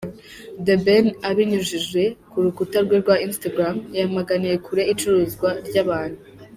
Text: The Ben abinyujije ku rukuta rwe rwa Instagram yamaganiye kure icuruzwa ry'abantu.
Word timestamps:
The 0.67 0.75
Ben 0.87 1.05
abinyujije 1.29 2.03
ku 2.29 2.37
rukuta 2.45 2.77
rwe 2.85 2.97
rwa 3.03 3.15
Instagram 3.27 3.75
yamaganiye 3.99 4.55
kure 4.65 4.83
icuruzwa 4.93 5.49
ry'abantu. 5.67 6.19